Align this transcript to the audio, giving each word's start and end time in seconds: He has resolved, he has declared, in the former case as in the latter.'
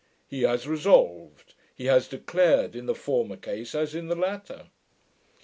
He 0.27 0.41
has 0.41 0.67
resolved, 0.67 1.53
he 1.75 1.85
has 1.85 2.07
declared, 2.07 2.75
in 2.75 2.87
the 2.87 2.95
former 2.95 3.37
case 3.37 3.75
as 3.75 3.93
in 3.93 4.07
the 4.07 4.15
latter.' 4.15 4.65